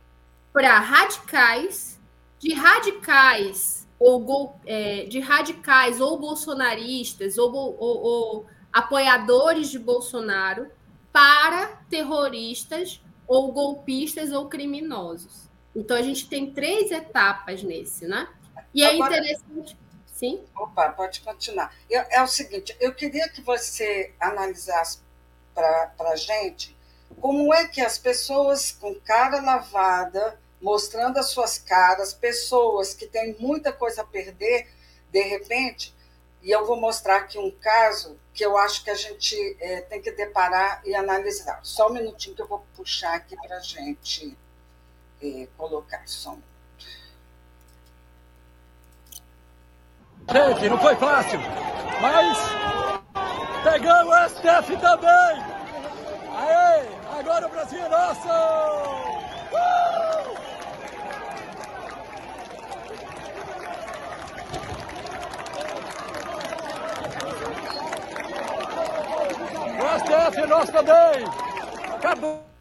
[0.51, 2.01] para radicais,
[2.39, 10.69] de radicais ou é, de radicais ou bolsonaristas ou, ou, ou apoiadores de Bolsonaro
[11.13, 15.52] para terroristas ou golpistas ou criminosos.
[15.75, 18.29] Então a gente tem três etapas nesse, né?
[18.75, 19.77] E é Agora, interessante.
[20.07, 20.45] Sim?
[20.55, 21.75] Opa, pode continuar.
[21.91, 25.01] Eu, é o seguinte, eu queria que você analisasse
[25.55, 26.77] para a gente
[27.21, 33.37] como é que as pessoas com cara lavada, mostrando as suas caras, pessoas que têm
[33.39, 34.69] muita coisa a perder,
[35.11, 35.95] de repente,
[36.43, 40.01] e eu vou mostrar aqui um caso que eu acho que a gente é, tem
[40.01, 41.61] que deparar e analisar.
[41.63, 44.37] Só um minutinho que eu vou puxar aqui para a gente
[45.23, 46.43] é, colocação.
[50.31, 51.39] Gente, não foi fácil,
[52.01, 52.39] mas
[53.65, 55.43] pegamos o STF também!
[56.35, 58.29] Aê, agora o Brasil é nosso!
[59.53, 59.93] Uh!
[69.79, 71.25] O STF é nosso também!
[71.95, 72.52] Acabou!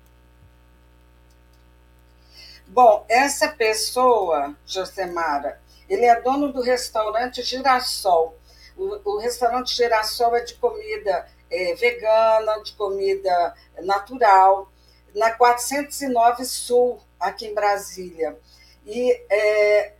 [2.74, 8.38] Bom, essa pessoa, Josemara, ele é dono do restaurante Girassol.
[8.78, 14.72] O, o restaurante Girassol é de comida é, vegana, de comida natural,
[15.14, 18.40] na 409 Sul, aqui em Brasília.
[18.86, 19.92] E é,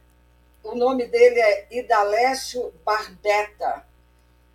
[0.64, 3.86] o nome dele é Idalécio Barbeta.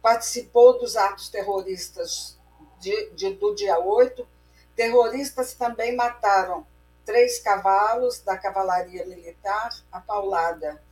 [0.01, 2.39] Participou dos atos terroristas
[2.81, 4.27] de, de, do dia 8.
[4.75, 6.67] Terroristas também mataram
[7.07, 10.83] três cavalos da cavalaria militar, a paulada,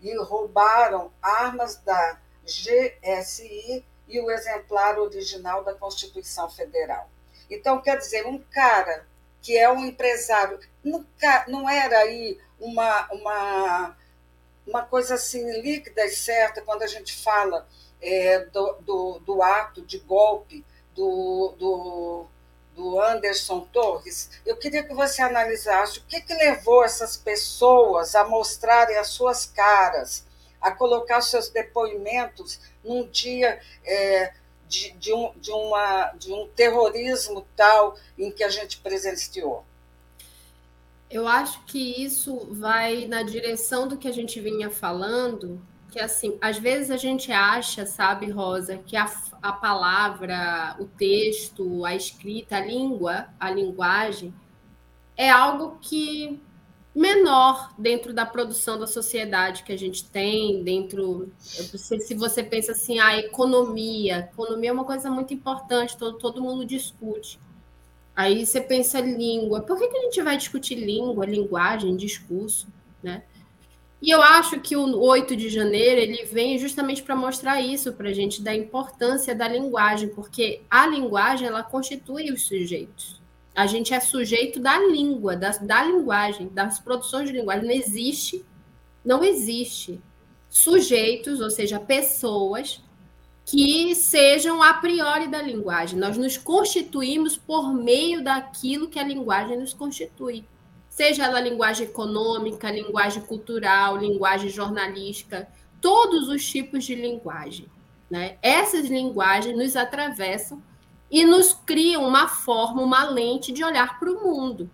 [0.00, 7.08] e roubaram armas da GSI e o exemplar original da Constituição Federal.
[7.50, 9.06] Então, quer dizer, um cara
[9.40, 13.96] que é um empresário, nunca, não era aí uma, uma,
[14.66, 17.66] uma coisa assim líquida e certa quando a gente fala
[18.00, 22.26] é, do, do, do, ato de golpe do, do,
[22.74, 24.30] do Anderson Torres.
[24.44, 29.46] Eu queria que você analisasse o que, que levou essas pessoas a mostrarem as suas
[29.46, 30.24] caras,
[30.60, 34.32] a colocar seus depoimentos num dia é,
[34.66, 39.64] de, de, um, de, uma, de um terrorismo tal em que a gente presenciou?
[41.10, 46.36] Eu acho que isso vai na direção do que a gente vinha falando, que assim,
[46.40, 49.08] às vezes a gente acha, sabe, Rosa, que a,
[49.40, 54.34] a palavra, o texto, a escrita, a língua, a linguagem
[55.16, 56.42] é algo que
[56.92, 61.32] menor dentro da produção da sociedade que a gente tem, dentro.
[61.38, 64.28] Se você pensa assim, a economia.
[64.32, 67.38] Economia é uma coisa muito importante, todo, todo mundo discute.
[68.16, 69.60] Aí você pensa língua.
[69.60, 72.66] Por que, que a gente vai discutir língua, linguagem, discurso,
[73.00, 73.22] né?
[74.04, 78.10] E eu acho que o 8 de janeiro ele vem justamente para mostrar isso para
[78.10, 83.22] a gente, da importância da linguagem, porque a linguagem ela constitui os sujeitos.
[83.54, 87.64] A gente é sujeito da língua, da, da linguagem, das produções de linguagem.
[87.64, 88.44] Não existe,
[89.02, 89.98] não existe
[90.50, 92.82] sujeitos, ou seja, pessoas
[93.46, 95.98] que sejam a priori da linguagem.
[95.98, 100.44] Nós nos constituímos por meio daquilo que a linguagem nos constitui.
[100.94, 105.48] Seja ela linguagem econômica, linguagem cultural, linguagem jornalística,
[105.80, 107.66] todos os tipos de linguagem.
[108.08, 108.38] Né?
[108.40, 110.62] Essas linguagens nos atravessam
[111.10, 114.70] e nos criam uma forma, uma lente de olhar para o mundo.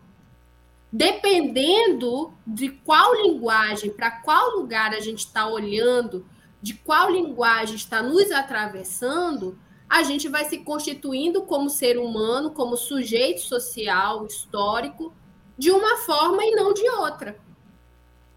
[0.92, 6.26] Dependendo de qual linguagem, para qual lugar a gente está olhando,
[6.60, 12.76] de qual linguagem está nos atravessando, a gente vai se constituindo como ser humano, como
[12.76, 15.14] sujeito social, histórico,
[15.60, 17.36] de uma forma e não de outra.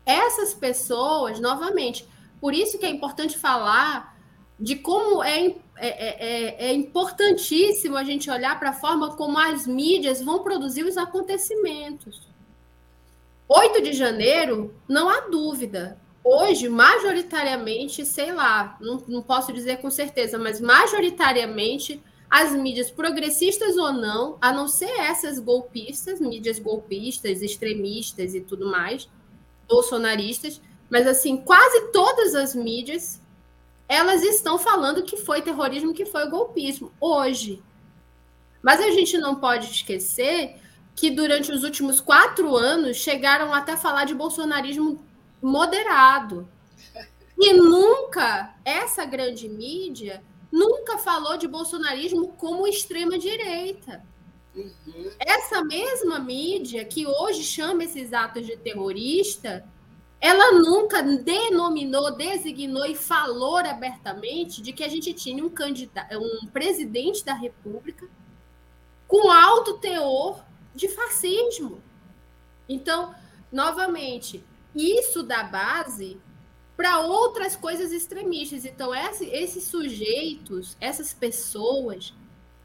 [0.06, 2.06] Essas pessoas, novamente,
[2.42, 4.14] por isso que é importante falar
[4.60, 9.66] de como é, é, é, é importantíssimo a gente olhar para a forma como as
[9.66, 12.28] mídias vão produzir os acontecimentos.
[13.48, 15.98] 8 de janeiro, não há dúvida.
[16.26, 22.04] Hoje, majoritariamente, sei lá, não, não posso dizer com certeza, mas majoritariamente
[22.34, 28.66] as mídias progressistas ou não, a não ser essas golpistas, mídias golpistas, extremistas e tudo
[28.66, 29.08] mais,
[29.70, 33.22] bolsonaristas, mas assim, quase todas as mídias
[33.88, 37.62] elas estão falando que foi terrorismo, que foi golpismo, hoje.
[38.64, 40.60] Mas a gente não pode esquecer
[40.96, 45.06] que durante os últimos quatro anos chegaram até falar de bolsonarismo
[45.40, 46.50] moderado.
[47.38, 54.06] E nunca essa grande mídia nunca falou de bolsonarismo como extrema-direita.
[54.56, 55.12] Uhum.
[55.20, 59.68] Essa mesma mídia que hoje chama esses atos de terrorista
[60.22, 66.48] ela nunca denominou, designou e falou abertamente de que a gente tinha um candidato, um
[66.48, 68.08] presidente da República
[69.06, 71.84] com alto teor de fascismo.
[72.70, 73.14] Então,
[73.52, 74.42] novamente,
[74.74, 76.22] isso dá base
[76.76, 78.66] para outras coisas extremistas.
[78.66, 82.14] Então, esse, esses sujeitos, essas pessoas,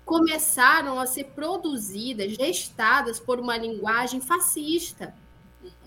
[0.05, 5.15] começaram a ser produzidas, gestadas por uma linguagem fascista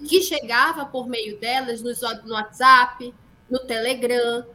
[0.07, 3.13] que chegava por meio delas no WhatsApp,
[3.49, 4.45] no Telegram.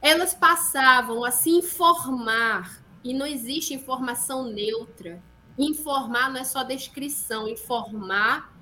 [0.00, 5.22] Elas passavam a se informar, e não existe informação neutra.
[5.58, 8.52] Informar não é só descrição, informar,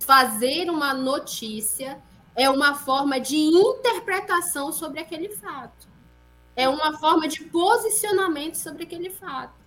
[0.00, 2.02] fazer uma notícia
[2.38, 5.88] é uma forma de interpretação sobre aquele fato.
[6.54, 9.58] É uma forma de posicionamento sobre aquele fato.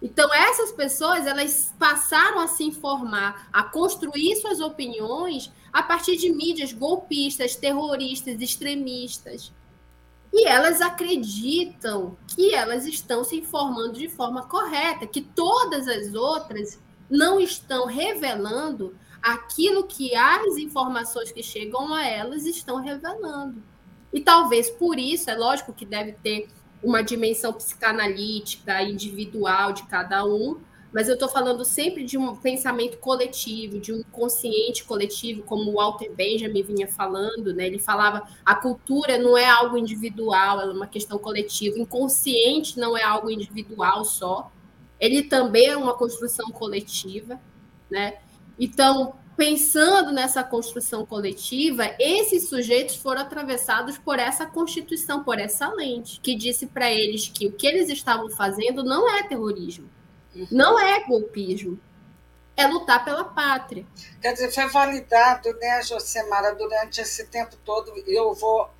[0.00, 6.30] Então, essas pessoas, elas passaram a se informar, a construir suas opiniões a partir de
[6.30, 9.52] mídias golpistas, terroristas, extremistas.
[10.32, 16.78] E elas acreditam que elas estão se informando de forma correta, que todas as outras
[17.10, 23.62] não estão revelando aquilo que as informações que chegam a elas estão revelando.
[24.12, 26.48] E talvez por isso, é lógico que deve ter
[26.82, 30.58] uma dimensão psicanalítica, individual de cada um,
[30.92, 35.74] mas eu estou falando sempre de um pensamento coletivo, de um consciente coletivo, como o
[35.74, 37.66] Walter Benjamin vinha falando, né?
[37.66, 41.78] Ele falava a cultura não é algo individual, ela é uma questão coletiva.
[41.78, 44.50] Inconsciente não é algo individual só,
[44.98, 47.38] ele também é uma construção coletiva,
[47.90, 48.18] né?
[48.58, 56.20] Então, pensando nessa construção coletiva, esses sujeitos foram atravessados por essa constituição, por essa lente,
[56.20, 59.88] que disse para eles que o que eles estavam fazendo não é terrorismo,
[60.50, 61.78] não é golpismo,
[62.56, 63.86] é lutar pela pátria.
[64.22, 68.70] Quer dizer, foi validado, né, Josemara, durante esse tempo todo, eu vou,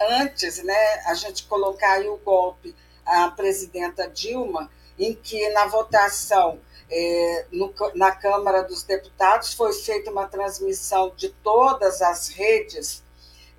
[0.00, 2.74] antes, né, a gente colocar aí o golpe,
[3.06, 6.60] a presidenta Dilma, em que na votação
[6.90, 13.02] é, no, na Câmara dos Deputados foi feita uma transmissão de todas as redes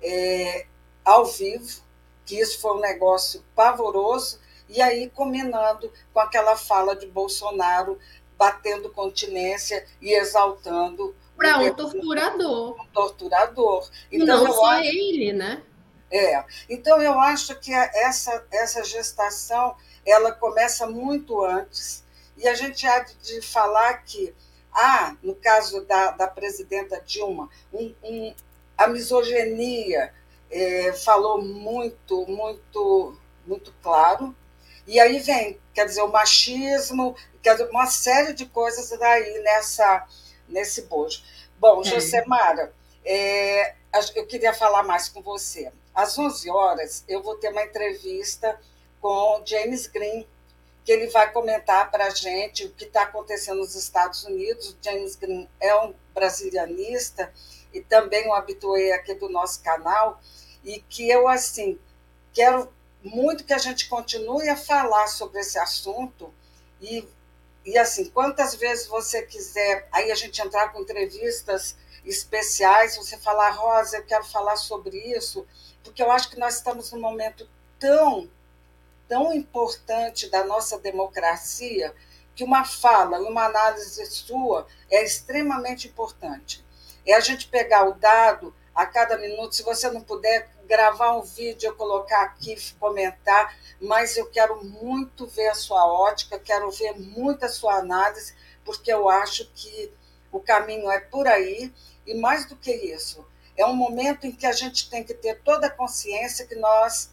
[0.02, 0.66] é,
[1.04, 1.82] ao vivo,
[2.26, 7.98] que isso foi um negócio pavoroso, e aí combinando com aquela fala de Bolsonaro
[8.36, 12.80] batendo continência e exaltando para um torturador.
[12.80, 13.88] Um torturador.
[14.10, 15.62] Então, não só acho, ele, né?
[16.10, 16.44] É.
[16.68, 19.74] Então eu acho que essa essa gestação
[20.04, 22.01] ela começa muito antes,
[22.42, 24.34] e a gente há de falar que
[24.72, 28.34] há, no caso da, da presidenta Dilma, um, um,
[28.76, 30.12] a misoginia
[30.50, 33.16] é, falou muito, muito,
[33.46, 34.34] muito claro,
[34.86, 40.06] e aí vem, quer dizer, o machismo, quer dizer, uma série de coisas daí nessa,
[40.48, 41.22] nesse bojo.
[41.58, 41.84] Bom, é.
[41.84, 42.74] Josemara,
[43.04, 43.74] é,
[44.16, 45.72] eu queria falar mais com você.
[45.94, 48.58] Às 11 horas, eu vou ter uma entrevista
[49.00, 50.26] com James Green,
[50.84, 54.76] que ele vai comentar para a gente o que está acontecendo nos Estados Unidos.
[54.82, 57.32] James Green é um brasilianista
[57.72, 60.20] e também um habitué aqui do nosso canal,
[60.62, 61.78] e que eu, assim,
[62.32, 62.72] quero
[63.02, 66.32] muito que a gente continue a falar sobre esse assunto
[66.80, 67.08] e,
[67.64, 73.50] e assim, quantas vezes você quiser, aí a gente entrar com entrevistas especiais, você falar,
[73.50, 75.46] Rosa, eu quero falar sobre isso,
[75.82, 78.28] porque eu acho que nós estamos num momento tão
[79.12, 81.94] tão importante da nossa democracia
[82.34, 86.64] que uma fala uma análise sua é extremamente importante.
[87.06, 91.20] É a gente pegar o dado a cada minuto, se você não puder gravar um
[91.20, 96.98] vídeo, eu colocar aqui, comentar, mas eu quero muito ver a sua ótica, quero ver
[96.98, 98.34] muito a sua análise,
[98.64, 99.92] porque eu acho que
[100.32, 101.70] o caminho é por aí,
[102.06, 103.26] e mais do que isso,
[103.58, 107.10] é um momento em que a gente tem que ter toda a consciência que nós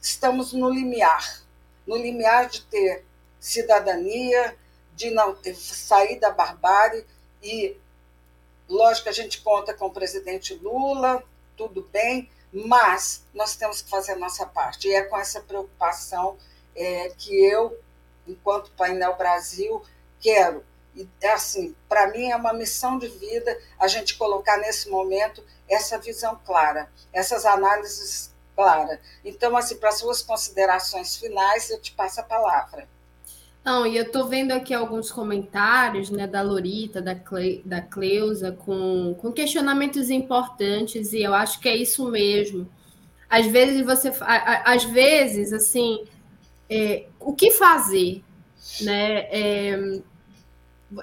[0.00, 1.46] estamos no limiar
[1.86, 3.04] no limiar de ter
[3.38, 4.56] cidadania,
[4.94, 7.06] de não ter, sair da barbárie
[7.42, 7.76] e
[8.68, 11.22] lógico que a gente conta com o presidente Lula,
[11.56, 14.88] tudo bem, mas nós temos que fazer a nossa parte.
[14.88, 16.36] E é com essa preocupação
[16.74, 17.78] é, que eu,
[18.26, 19.82] enquanto Painel Brasil,
[20.20, 20.64] quero.
[20.94, 25.44] E, é assim, para mim é uma missão de vida a gente colocar nesse momento
[25.68, 28.98] essa visão clara, essas análises clara.
[29.24, 32.88] Então, assim, para suas considerações finais, eu te passo a palavra.
[33.62, 38.52] Não, e eu estou vendo aqui alguns comentários né, da Lorita, da, Cle, da Cleusa,
[38.52, 42.68] com, com questionamentos importantes, e eu acho que é isso mesmo.
[43.28, 44.12] Às vezes você.
[44.20, 46.04] Às vezes, assim,
[46.70, 48.22] é, o que fazer?
[48.82, 49.26] Né?
[49.30, 50.00] É,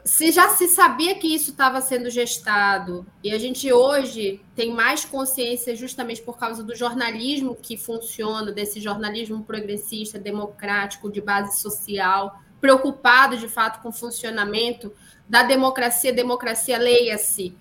[0.06, 5.04] se já se sabia que isso estava sendo gestado e a gente hoje tem mais
[5.04, 12.40] consciência justamente por causa do jornalismo que funciona, desse jornalismo progressista, democrático, de base social,
[12.62, 14.94] preocupado de fato com o funcionamento
[15.28, 17.56] da democracia, democracia leia-se,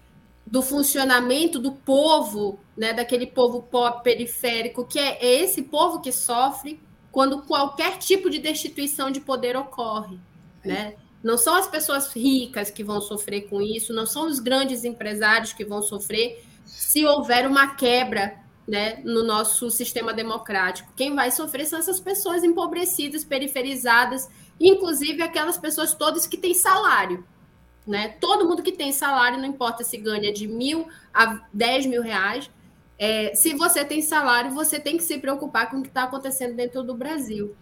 [0.46, 6.12] do funcionamento do povo, né, daquele povo pop periférico, que é, é esse povo que
[6.12, 10.18] sofre quando qualquer tipo de destituição de poder ocorre,
[10.64, 10.94] né?
[11.22, 15.52] Não são as pessoas ricas que vão sofrer com isso, não são os grandes empresários
[15.52, 20.92] que vão sofrer se houver uma quebra né, no nosso sistema democrático.
[20.96, 27.24] Quem vai sofrer são essas pessoas empobrecidas, periferizadas, inclusive aquelas pessoas todas que têm salário.
[27.86, 28.10] Né?
[28.20, 32.50] Todo mundo que tem salário, não importa se ganha de mil a dez mil reais,
[32.98, 36.54] é, se você tem salário, você tem que se preocupar com o que está acontecendo
[36.54, 37.56] dentro do Brasil.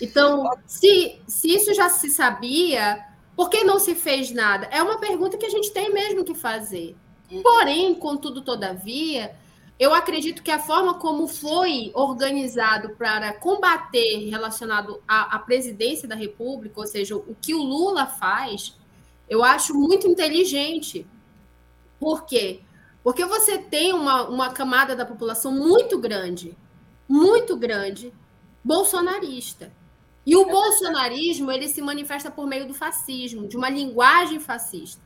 [0.00, 4.66] Então, se, se isso já se sabia, por que não se fez nada?
[4.70, 6.96] É uma pergunta que a gente tem mesmo que fazer.
[7.30, 7.42] Uhum.
[7.42, 9.34] Porém, contudo, todavia,
[9.78, 16.16] eu acredito que a forma como foi organizado para combater relacionado à, à, presidência da
[16.16, 18.76] República, ou seja, o que o Lula faz,
[19.28, 21.06] eu acho muito inteligente.
[22.00, 22.60] Por quê?
[23.04, 26.56] Porque você tem uma, uma camada da população muito grande,
[27.08, 28.12] muito grande,
[28.64, 29.72] bolsonarista.
[30.28, 35.00] E o bolsonarismo ele se manifesta por meio do fascismo, de uma linguagem fascista.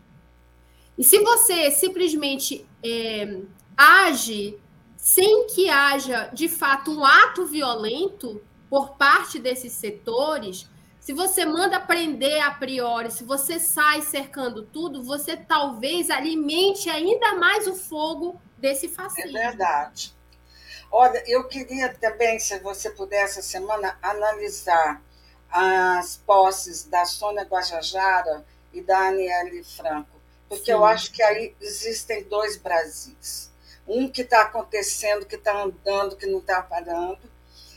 [0.99, 3.39] E se você simplesmente é,
[3.77, 4.59] age
[4.97, 10.69] sem que haja de fato um ato violento por parte desses setores,
[10.99, 17.37] se você manda prender a priori, se você sai cercando tudo, você talvez alimente ainda
[17.37, 19.39] mais o fogo desse fascismo.
[19.39, 20.13] É verdade.
[20.91, 25.01] Olha, eu queria também, se você puder, essa semana, analisar
[25.53, 30.73] as posses da Sônia Guajajara e da Aniele Franco, porque Sim.
[30.73, 33.53] eu acho que aí existem dois Brasis.
[33.87, 37.19] Um que está acontecendo, que está andando, que não está parando,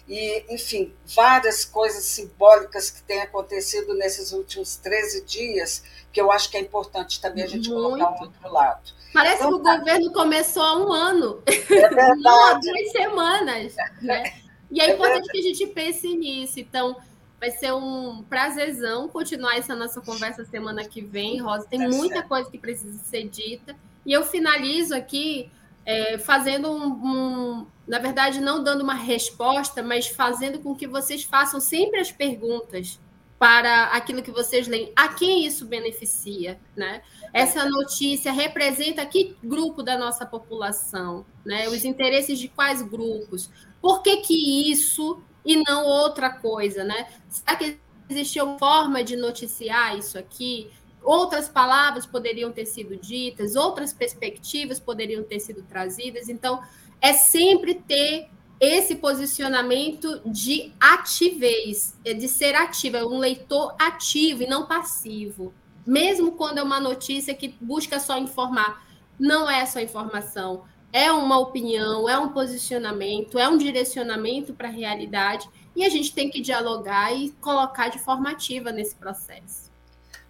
[0.07, 6.49] e, enfim, várias coisas simbólicas que têm acontecido nesses últimos 13 dias, que eu acho
[6.49, 7.83] que é importante também a gente Muito.
[7.83, 8.93] colocar um outro lado.
[9.11, 9.77] Parece então, que o tá.
[9.77, 12.27] governo começou há um ano, é verdade.
[12.27, 13.75] há duas semanas.
[14.01, 14.41] Né?
[14.71, 15.31] E é, é importante verdade.
[15.31, 16.59] que a gente pense nisso.
[16.59, 16.97] Então,
[17.45, 21.67] Vai ser um prazerzão continuar essa nossa conversa semana que vem, Rosa.
[21.69, 23.75] Tem tá muita coisa que precisa ser dita.
[24.03, 25.51] E eu finalizo aqui
[25.85, 31.23] é, fazendo um, um, na verdade, não dando uma resposta, mas fazendo com que vocês
[31.23, 32.99] façam sempre as perguntas
[33.37, 34.91] para aquilo que vocês leem.
[34.95, 37.03] A quem isso beneficia, né?
[37.31, 41.69] Essa notícia representa que grupo da nossa população, né?
[41.69, 43.51] Os interesses de quais grupos?
[43.79, 47.07] Por que que isso e não outra coisa, né?
[47.29, 47.79] Será que
[48.09, 50.71] existia uma forma de noticiar isso aqui?
[51.03, 56.27] Outras palavras poderiam ter sido ditas, outras perspectivas poderiam ter sido trazidas.
[56.29, 56.63] Então,
[56.99, 58.27] é sempre ter
[58.59, 65.53] esse posicionamento de ativez, é de ser ativo, é um leitor ativo e não passivo.
[65.85, 68.83] Mesmo quando é uma notícia que busca só informar,
[69.19, 70.63] não é só informação
[70.95, 76.15] é uma opinião, é um posicionamento, é um direcionamento para a realidade e a gente
[76.15, 79.69] tem que dialogar e colocar de forma ativa nesse processo.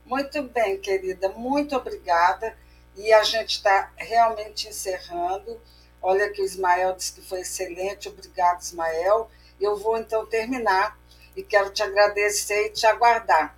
[0.07, 2.57] Muito bem, querida, muito obrigada.
[2.97, 5.61] E a gente está realmente encerrando.
[6.01, 8.09] Olha que o Ismael disse que foi excelente.
[8.09, 9.29] Obrigado, Ismael.
[9.61, 10.97] Eu vou então terminar
[11.35, 13.55] e quero te agradecer e te aguardar.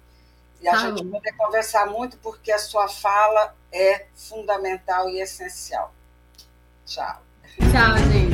[0.59, 5.93] E a tá gente vai conversar muito porque a sua fala é fundamental e essencial.
[6.87, 7.19] 下
[7.73, 8.26] 下面这一